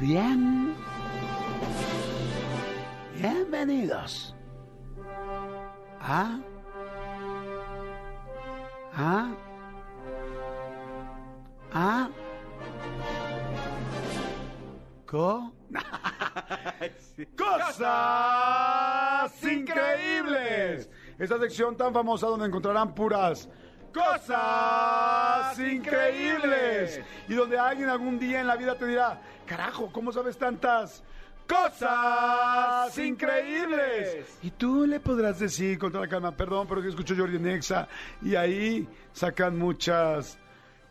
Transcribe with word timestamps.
Bien. 0.00 0.74
Bienvenidos. 3.14 4.34
A. 6.00 6.40
A. 8.94 9.30
A. 11.72 12.08
Co. 15.06 15.52
¡Cosas 17.38 19.44
increíbles! 19.44 20.90
Esta 21.18 21.38
sección 21.38 21.76
tan 21.76 21.94
famosa 21.94 22.26
donde 22.26 22.46
encontrarán 22.46 22.94
puras 22.94 23.48
cosas 23.96 25.05
increíbles. 25.58 27.00
Y 27.28 27.34
donde 27.34 27.58
alguien 27.58 27.88
algún 27.88 28.18
día 28.18 28.40
en 28.40 28.46
la 28.46 28.56
vida 28.56 28.74
te 28.76 28.86
dirá, 28.86 29.20
carajo, 29.46 29.90
¿cómo 29.92 30.12
sabes 30.12 30.36
tantas 30.36 31.02
cosas 31.46 32.96
increíbles? 32.98 34.26
Y 34.42 34.50
tú 34.50 34.86
le 34.86 35.00
podrás 35.00 35.38
decir 35.38 35.78
con 35.78 35.92
toda 35.92 36.04
la 36.04 36.10
calma, 36.10 36.32
perdón, 36.32 36.66
pero 36.68 36.82
que 36.82 36.88
escucho 36.88 37.14
Jordi 37.16 37.38
Nexa. 37.38 37.88
Y 38.22 38.34
ahí 38.34 38.88
sacan 39.12 39.58
muchas 39.58 40.38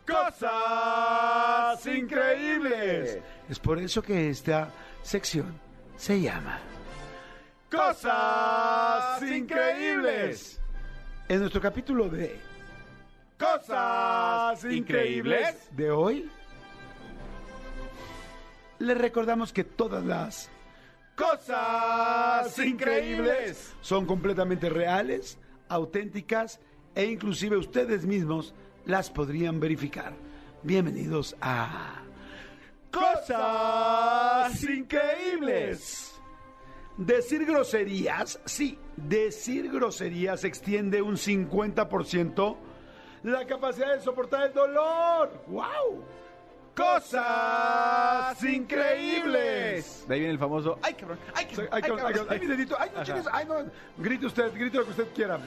cosas 0.05 1.85
increíbles. 1.85 3.19
Es 3.49 3.59
por 3.59 3.79
eso 3.79 4.01
que 4.01 4.29
esta 4.29 4.69
sección 5.01 5.59
se 5.97 6.21
llama 6.21 6.59
Cosas 7.69 9.21
Increíbles. 9.23 10.59
En 11.27 11.39
nuestro 11.39 11.59
capítulo 11.59 12.07
de 12.07 12.39
Cosas 13.37 14.63
Increíbles 14.63 15.69
de 15.75 15.91
hoy, 15.91 16.29
les 18.79 18.97
recordamos 18.97 19.51
que 19.51 19.65
todas 19.65 20.05
las 20.05 20.49
cosas 21.15 22.57
increíbles 22.59 23.73
son 23.81 24.05
completamente 24.05 24.69
reales, 24.69 25.37
auténticas 25.67 26.61
e 26.93 27.05
inclusive 27.07 27.57
ustedes 27.57 28.05
mismos 28.05 28.53
las 28.85 29.09
podrían 29.09 29.59
verificar. 29.59 30.13
Bienvenidos 30.63 31.35
a 31.41 32.03
Cosas 32.89 34.63
Increíbles. 34.63 36.13
Decir 36.95 37.45
groserías, 37.45 38.39
sí, 38.45 38.79
decir 38.95 39.69
groserías 39.69 40.45
extiende 40.45 41.01
un 41.01 41.15
50% 41.17 42.55
la 43.25 43.45
capacidad 43.45 43.95
de 43.95 44.01
soportar 44.01 44.47
el 44.47 44.53
dolor. 44.53 45.31
¡Wow! 45.47 46.03
Cosas 46.75 48.43
increíbles. 48.43 50.05
De 50.07 50.13
ahí 50.13 50.19
viene 50.19 50.33
el 50.33 50.39
famoso. 50.39 50.77
¡Ay, 50.81 50.93
cabrón! 50.93 51.17
¡Ay, 51.33 51.45
Ay, 51.47 51.55
cabrón! 51.55 51.69
ay, 51.71 51.81
¡Ay, 51.81 51.81
ay, 51.83 52.13
cabrón! 52.13 52.27
ay, 52.29 52.39
mi 52.39 52.45
dedito. 52.47 52.75
Ay, 52.79 52.89
no, 52.95 53.03
chingues. 53.03 53.25
Ay, 53.31 53.45
no. 53.45 53.55
Grite 53.97 54.25
usted, 54.25 54.53
grite 54.53 54.77
lo 54.77 54.83
que 54.83 54.89
usted 54.91 55.07
quiera. 55.13 55.39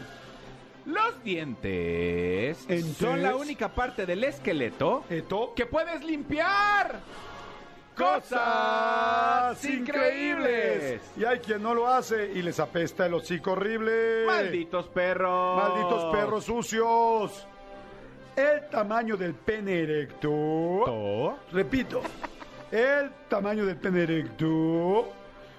Los 0.86 1.22
dientes 1.22 2.64
Entes. 2.68 2.96
son 2.96 3.22
la 3.22 3.36
única 3.36 3.68
parte 3.68 4.06
del 4.06 4.24
esqueleto 4.24 5.04
Eto. 5.10 5.52
que 5.54 5.66
puedes 5.66 6.02
limpiar. 6.02 7.00
Cosas 7.94 9.62
increíbles. 9.64 11.02
Y 11.16 11.24
hay 11.24 11.40
quien 11.40 11.62
no 11.62 11.74
lo 11.74 11.88
hace 11.88 12.32
y 12.32 12.42
les 12.42 12.58
apesta 12.58 13.04
el 13.06 13.14
hocico 13.14 13.52
horrible. 13.52 14.24
Malditos 14.26 14.86
perros. 14.88 15.56
Malditos 15.62 16.04
perros 16.14 16.44
sucios. 16.44 17.46
El 18.38 18.68
tamaño 18.70 19.16
del 19.16 19.34
pene 19.34 19.80
erecto. 19.82 20.28
To. 20.86 21.38
Repito, 21.52 22.00
el 22.70 23.10
tamaño 23.28 23.66
del 23.66 23.76
pene 23.76 24.04
erecto 24.04 25.08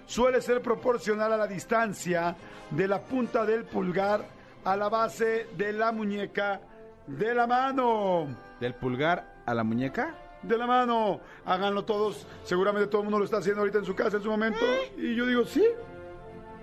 suele 0.05 0.41
ser 0.41 0.61
proporcional 0.61 1.33
a 1.33 1.37
la 1.37 1.45
distancia 1.47 2.35
de 2.69 2.87
la 2.87 3.01
punta 3.01 3.45
del 3.45 3.65
pulgar 3.65 4.23
a 4.63 4.77
la 4.77 4.87
base 4.87 5.47
de 5.57 5.73
la 5.73 5.91
muñeca 5.91 6.61
de 7.05 7.33
la 7.35 7.47
mano. 7.47 8.27
Del 8.61 8.73
pulgar 8.75 9.25
a 9.45 9.53
la 9.53 9.65
muñeca. 9.65 10.15
De 10.41 10.57
la 10.57 10.65
mano. 10.65 11.19
Háganlo 11.45 11.83
todos. 11.83 12.25
Seguramente 12.45 12.87
todo 12.87 13.01
el 13.01 13.05
mundo 13.05 13.19
lo 13.19 13.25
está 13.25 13.39
haciendo 13.39 13.59
ahorita 13.59 13.79
en 13.79 13.85
su 13.85 13.93
casa 13.93 14.15
en 14.17 14.23
su 14.23 14.29
momento. 14.29 14.65
Y 14.97 15.15
yo 15.15 15.25
digo, 15.25 15.43
sí. 15.43 15.65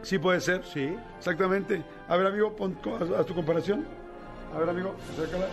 Sí 0.00 0.19
puede 0.19 0.41
ser. 0.41 0.65
Sí. 0.65 0.97
Exactamente. 1.19 1.82
A 2.09 2.16
ver, 2.16 2.26
amigo, 2.28 2.56
pon 2.56 2.75
haz- 2.99 3.10
haz 3.21 3.26
tu 3.26 3.34
comparación. 3.34 3.84
A 4.55 4.59
ver, 4.60 4.71
amigo, 4.71 4.94
acércala. 5.12 5.47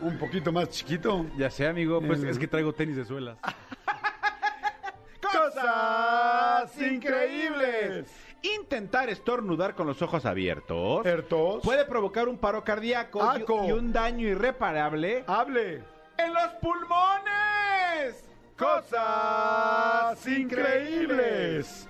Un 0.00 0.18
poquito 0.18 0.52
más 0.52 0.68
chiquito. 0.70 1.26
Ya 1.36 1.50
sé, 1.50 1.66
amigo. 1.66 2.00
Pues 2.00 2.22
Eh, 2.22 2.30
es 2.30 2.38
que 2.38 2.46
traigo 2.48 2.72
tenis 2.72 2.96
de 2.96 3.04
suelas. 3.04 3.38
¡Cosas 5.20 6.80
increíbles! 6.80 8.06
Intentar 8.42 9.08
estornudar 9.08 9.74
con 9.74 9.86
los 9.86 10.02
ojos 10.02 10.26
abiertos 10.26 11.04
Hertos. 11.06 11.62
puede 11.64 11.84
provocar 11.86 12.28
un 12.28 12.36
paro 12.38 12.62
cardíaco 12.62 13.20
y- 13.38 13.40
Aco. 13.42 13.64
y 13.66 13.72
un 13.72 13.90
daño 13.92 14.28
irreparable 14.28 15.24
Hable. 15.26 15.82
en 16.18 16.34
los 16.34 16.48
pulmones. 16.60 18.22
Cosas 18.56 20.26
increíbles. 20.26 21.88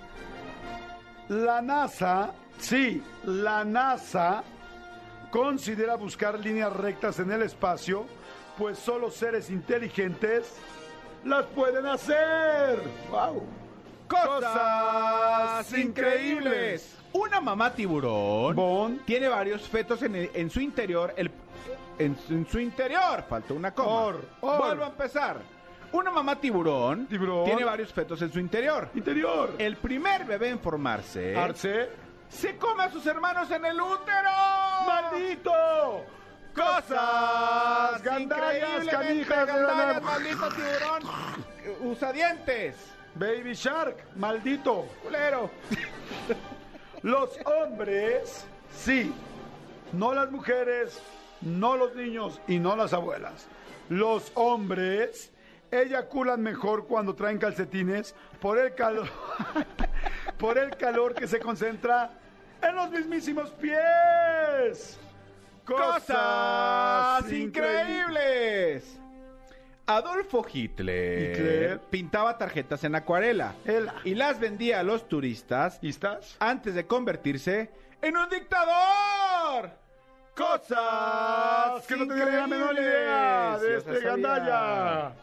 La 1.27 1.61
NASA, 1.61 2.31
sí, 2.57 3.03
la 3.25 3.63
NASA 3.65 4.43
considera 5.39 5.95
buscar 5.95 6.39
líneas 6.39 6.71
rectas 6.71 7.19
en 7.19 7.29
el 7.29 7.41
espacio, 7.41 8.05
pues 8.57 8.79
solo 8.79 9.11
seres 9.11 9.49
inteligentes 9.49 10.55
las 11.25 11.45
pueden 11.47 11.85
hacer. 11.87 12.79
¡Wow! 13.11 13.43
Cosas 14.07 15.73
increíbles. 15.77 16.95
Una 17.11 17.41
mamá 17.41 17.73
tiburón 17.73 18.55
Bon. 18.55 18.99
tiene 19.05 19.27
varios 19.27 19.63
fetos 19.67 20.01
en, 20.03 20.15
el- 20.15 20.31
en 20.33 20.49
su 20.49 20.61
interior. 20.61 21.13
el- 21.17 21.31
en, 21.99 22.15
su- 22.17 22.33
en 22.33 22.47
su 22.47 22.59
interior. 22.59 23.25
Faltó 23.27 23.55
una 23.55 23.73
coma. 23.73 23.89
Or, 24.05 24.25
or. 24.39 24.57
Vuelvo 24.59 24.83
a 24.85 24.87
empezar. 24.87 25.37
Una 25.91 26.11
mamá 26.11 26.39
tiburón, 26.39 27.07
Tiburón. 27.07 27.45
tiene 27.45 27.63
varios 27.65 27.91
fetos 27.91 28.21
en 28.21 28.31
su 28.31 28.39
interior. 28.39 28.89
Interior. 28.95 29.53
El 29.57 29.75
primer 29.77 30.23
bebé 30.25 30.49
en 30.49 30.59
formarse 30.59 31.35
Arce. 31.37 31.89
Se 32.29 32.57
come 32.57 32.83
a 32.83 32.91
sus 32.91 33.05
hermanos 33.05 33.49
en 33.51 33.65
el 33.65 33.79
útero. 33.79 34.29
¡Maldito! 34.85 36.05
¡Cosas! 36.55 38.01
¡Gandallas, 38.03 38.85
canijas! 38.87 39.47
gandallas, 39.47 39.95
la- 39.95 39.99
maldito 40.01 40.49
tiburón! 40.49 41.03
Usa 41.91 42.11
dientes. 42.13 42.75
Baby 43.15 43.53
Shark, 43.53 43.97
maldito. 44.15 44.87
Culero. 45.03 45.49
Los 47.01 47.37
hombres, 47.45 48.45
sí. 48.75 49.13
No 49.93 50.13
las 50.13 50.31
mujeres, 50.31 51.01
no 51.41 51.77
los 51.77 51.95
niños 51.95 52.41
y 52.47 52.59
no 52.59 52.75
las 52.75 52.91
abuelas. 52.93 53.47
Los 53.89 54.31
hombres 54.35 55.31
eyaculan 55.71 56.41
mejor 56.41 56.87
cuando 56.87 57.15
traen 57.15 57.37
calcetines 57.37 58.15
por 58.41 58.57
el 58.57 58.73
calor, 58.75 59.07
por 60.37 60.57
el 60.57 60.75
calor 60.75 61.13
que 61.13 61.27
se 61.27 61.39
concentra 61.39 62.11
en 62.61 62.75
los 62.75 62.89
mismísimos 62.89 63.49
pies. 63.51 64.99
Cosas 65.65 67.31
increíbles. 67.31 68.99
Adolfo 69.87 70.43
Hitler, 70.51 71.31
Hitler. 71.37 71.79
pintaba 71.91 72.37
tarjetas 72.39 72.83
en 72.85 72.95
acuarela 72.95 73.53
y 74.03 74.15
las 74.15 74.39
vendía 74.39 74.79
a 74.79 74.83
los 74.83 75.07
turistas 75.07 75.77
¿Y 75.81 75.89
estás? 75.89 76.35
antes 76.39 76.73
de 76.73 76.87
convertirse 76.87 77.69
en 78.01 78.17
un 78.17 78.27
dictador. 78.29 79.69
Cosas 80.35 81.85
que 81.87 81.95
no 81.95 82.07
tenía 82.07 82.25
la 82.25 82.47
menor 82.47 82.73
idea 82.73 83.57
de 83.59 83.77
este 83.77 83.99
gandalla. 84.01 85.13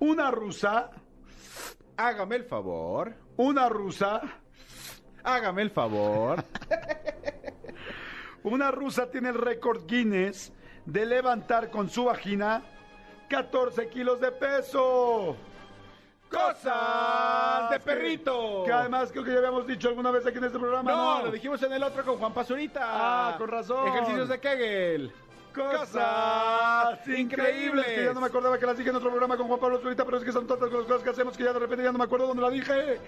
Una 0.00 0.30
rusa, 0.30 0.90
Hágame 1.96 2.36
el 2.36 2.44
favor. 2.44 3.14
una 3.38 3.68
rusa, 3.70 4.20
Hágame 5.26 5.62
el 5.62 5.70
favor. 5.70 6.44
una 8.44 8.70
rusa 8.70 9.10
tiene 9.10 9.30
el 9.30 9.34
récord 9.34 9.84
Guinness 9.84 10.52
de 10.84 11.04
levantar 11.04 11.68
con 11.68 11.90
su 11.90 12.04
vagina 12.04 12.62
14 13.28 13.88
kilos 13.88 14.20
de 14.20 14.30
peso. 14.30 15.36
Cosas 16.30 17.70
de 17.70 17.80
perrito. 17.80 18.62
Que 18.64 18.72
además 18.72 19.10
creo 19.10 19.24
que 19.24 19.32
ya 19.32 19.38
habíamos 19.38 19.66
dicho 19.66 19.88
alguna 19.88 20.12
vez 20.12 20.24
aquí 20.24 20.38
en 20.38 20.44
este 20.44 20.60
programa. 20.60 20.88
No, 20.88 21.18
No, 21.18 21.26
lo 21.26 21.32
dijimos 21.32 21.60
en 21.64 21.72
el 21.72 21.82
otro 21.82 22.04
con 22.04 22.18
Juan 22.18 22.32
Pazurita. 22.32 22.82
Ah, 22.84 23.34
con 23.36 23.48
razón. 23.48 23.88
Ejercicios 23.88 24.28
de 24.28 24.38
Kegel. 24.38 25.12
Cosas 25.52 27.00
increíbles 27.08 27.84
que 27.84 28.04
ya 28.04 28.12
no 28.12 28.20
me 28.20 28.26
acordaba 28.26 28.58
que 28.58 28.66
las 28.66 28.78
dije 28.78 28.90
en 28.90 28.96
otro 28.96 29.08
programa 29.10 29.36
con 29.36 29.48
Juan 29.48 29.58
Pablo 29.58 29.80
Zurita, 29.80 30.04
pero 30.04 30.18
es 30.18 30.24
que 30.24 30.30
son 30.30 30.46
tantas 30.46 30.70
las 30.70 30.84
cosas 30.84 31.02
que 31.02 31.10
hacemos 31.10 31.36
que 31.36 31.42
ya 31.42 31.52
de 31.52 31.58
repente 31.58 31.82
ya 31.82 31.90
no 31.90 31.98
me 31.98 32.04
acuerdo 32.04 32.28
dónde 32.28 32.42
la 32.42 32.50
dije. 32.50 33.00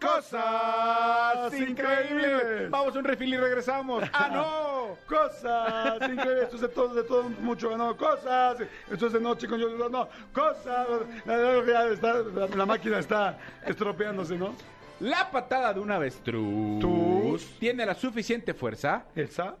Cosas 0.00 1.52
increíbles. 1.54 2.70
Vamos 2.70 2.96
a 2.96 2.98
un 2.98 3.04
refil 3.04 3.34
y 3.34 3.36
regresamos. 3.36 4.04
¡Ah, 4.12 4.28
no! 4.32 4.96
Cosas 5.06 5.96
increíbles. 6.10 6.44
Esto 6.44 6.56
es 6.56 6.62
de 6.62 6.68
todo, 6.68 6.94
de 6.94 7.02
todo 7.02 7.22
mucho, 7.40 7.76
¿no? 7.76 7.96
Cosas. 7.96 8.56
Esto 8.90 9.06
es 9.06 9.12
de 9.12 9.20
noche 9.20 9.46
con 9.46 9.58
yo, 9.58 9.88
no. 9.88 10.08
Cosas. 10.32 10.86
La 11.26 12.66
máquina 12.66 12.98
está 12.98 13.38
estropeándose, 13.66 14.36
¿no? 14.36 14.54
La 15.00 15.30
patada 15.30 15.72
de 15.72 15.80
un 15.80 15.90
avestruz 15.90 16.78
Tus. 16.78 17.58
tiene 17.58 17.86
la 17.86 17.94
suficiente 17.94 18.52
fuerza 18.52 19.04
Esa. 19.14 19.56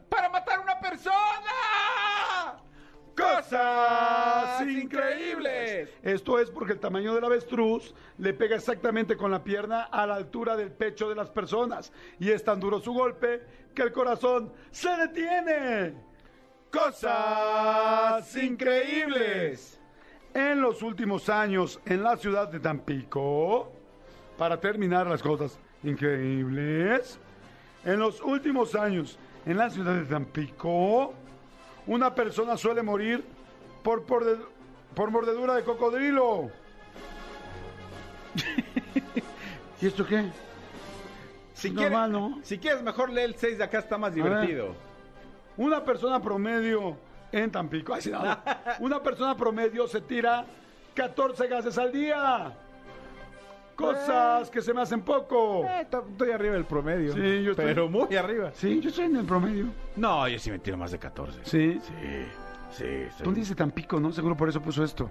Cosas 3.50 4.60
increíbles. 4.68 5.88
Esto 6.04 6.38
es 6.38 6.50
porque 6.50 6.74
el 6.74 6.78
tamaño 6.78 7.14
del 7.14 7.24
avestruz 7.24 7.92
le 8.18 8.32
pega 8.32 8.54
exactamente 8.54 9.16
con 9.16 9.32
la 9.32 9.42
pierna 9.42 9.82
a 9.82 10.06
la 10.06 10.14
altura 10.14 10.56
del 10.56 10.70
pecho 10.70 11.08
de 11.08 11.16
las 11.16 11.30
personas. 11.30 11.92
Y 12.20 12.30
es 12.30 12.44
tan 12.44 12.60
duro 12.60 12.78
su 12.78 12.92
golpe 12.92 13.42
que 13.74 13.82
el 13.82 13.90
corazón 13.90 14.52
se 14.70 14.90
detiene. 14.90 15.94
Cosas 16.70 18.36
increíbles. 18.36 19.80
En 20.32 20.60
los 20.60 20.80
últimos 20.82 21.28
años 21.28 21.80
en 21.86 22.04
la 22.04 22.16
ciudad 22.16 22.46
de 22.46 22.60
Tampico, 22.60 23.72
para 24.38 24.60
terminar 24.60 25.08
las 25.08 25.24
cosas 25.24 25.58
increíbles, 25.82 27.18
en 27.84 27.98
los 27.98 28.20
últimos 28.20 28.76
años 28.76 29.18
en 29.44 29.58
la 29.58 29.70
ciudad 29.70 29.96
de 29.96 30.04
Tampico, 30.04 31.14
una 31.88 32.14
persona 32.14 32.56
suele 32.56 32.82
morir 32.82 33.39
por, 33.82 34.04
por, 34.04 34.24
por 34.94 35.10
mordedura 35.10 35.54
de 35.54 35.62
cocodrilo. 35.64 36.50
¿Y 39.80 39.86
esto 39.86 40.06
qué? 40.06 40.24
Si 41.54 41.70
Normal, 41.70 42.10
quieres, 42.10 42.30
¿no? 42.30 42.38
si 42.42 42.58
quieres, 42.58 42.82
mejor 42.82 43.10
lee 43.10 43.22
el 43.22 43.34
6 43.34 43.58
de 43.58 43.64
acá, 43.64 43.78
está 43.78 43.98
más 43.98 44.14
ver. 44.14 44.24
divertido. 44.24 44.74
Una 45.56 45.84
persona 45.84 46.20
promedio 46.20 46.96
en 47.32 47.50
Tampico, 47.50 47.94
ay, 47.94 48.02
no. 48.10 48.38
una 48.80 49.02
persona 49.02 49.36
promedio 49.36 49.86
se 49.86 50.00
tira 50.00 50.44
14 50.94 51.46
gases 51.48 51.76
al 51.78 51.92
día. 51.92 52.54
Cosas 53.76 54.50
que 54.50 54.60
se 54.60 54.74
me 54.74 54.82
hacen 54.82 55.00
poco. 55.00 55.64
Eh, 55.64 55.86
to- 55.90 56.04
estoy 56.10 56.30
arriba 56.32 56.52
del 56.54 56.66
promedio. 56.66 57.14
Sí, 57.14 57.42
yo 57.42 57.52
estoy- 57.52 57.64
Pero 57.64 57.88
muy 57.88 58.14
arriba. 58.14 58.50
Sí, 58.54 58.78
yo 58.80 58.90
estoy 58.90 59.06
en 59.06 59.16
el 59.16 59.24
promedio. 59.24 59.66
No, 59.96 60.28
yo 60.28 60.38
sí 60.38 60.50
me 60.50 60.58
tiro 60.58 60.76
más 60.76 60.90
de 60.90 60.98
14. 60.98 61.40
Sí. 61.44 61.80
Sí, 61.82 61.92
sí. 62.70 62.84
soy- 63.16 63.24
¿Dónde 63.24 63.40
dice 63.40 63.54
Tampico, 63.54 63.98
no? 64.00 64.12
Seguro 64.12 64.36
por 64.36 64.48
eso 64.48 64.60
puso 64.60 64.82
esto. 64.84 65.10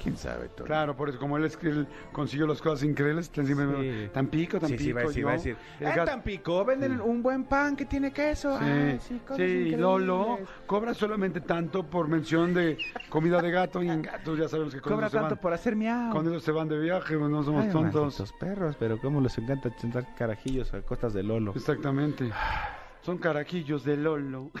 ¿Quién 0.00 0.14
sabe, 0.18 0.48
Tony? 0.50 0.66
Claro, 0.66 0.94
por 0.94 1.08
eso, 1.08 1.18
como 1.18 1.38
él, 1.38 1.44
es 1.46 1.56
él 1.62 1.86
consiguió 2.12 2.46
las 2.46 2.60
cosas 2.60 2.84
increíbles, 2.84 3.30
me- 3.54 4.04
Sí. 4.04 4.10
Tampico, 4.12 4.60
Tampico. 4.60 4.78
Sí, 4.78 4.84
sí, 4.84 4.92
va 4.92 5.00
a 5.00 5.04
decir, 5.04 5.20
yo, 5.22 5.26
va 5.26 5.32
a 5.32 5.36
decir. 5.36 5.56
el 5.80 5.92
gas- 5.94 6.04
Tampico 6.04 6.64
venden 6.66 7.00
un 7.00 7.22
buen 7.22 7.44
pan 7.44 7.74
que 7.74 7.86
tiene 7.86 8.12
queso. 8.12 8.56
Sí, 8.58 8.64
Ay, 8.64 8.98
sí, 9.00 9.20
sí. 9.34 9.70
Lolo 9.74 10.38
cobra 10.66 10.92
solamente 10.92 11.40
tanto 11.40 11.86
por 11.86 12.08
mención 12.08 12.52
de 12.52 12.76
comida 13.08 13.40
de 13.40 13.50
gato 13.50 13.82
y 13.82 13.88
en 13.88 14.02
gatos 14.02 14.38
ya 14.38 14.48
sabemos 14.48 14.74
que 14.74 14.80
con 14.82 14.92
Cobra 14.92 15.06
eso 15.06 15.12
se 15.16 15.20
tanto 15.22 15.34
van, 15.36 15.40
por 15.42 15.52
hacer 15.54 15.74
miau. 15.74 16.12
con 16.12 16.26
eso 16.28 16.40
se 16.40 16.52
van 16.52 16.68
de 16.68 16.78
viaje, 16.78 17.16
no 17.16 17.42
somos 17.42 17.64
Ay, 17.64 17.70
tontos. 17.72 18.02
malditos 18.02 18.32
perros, 18.34 18.76
pero 18.78 19.00
cómo 19.00 19.20
les 19.22 19.36
encanta 19.38 19.70
sentar 19.78 20.14
carajillos 20.14 20.72
a 20.74 20.82
costas 20.82 21.14
de 21.14 21.22
Lolo. 21.22 21.52
Exactamente. 21.56 22.30
Son 23.00 23.16
caraquillos 23.16 23.82
de 23.82 23.96
Lolo. 23.96 24.50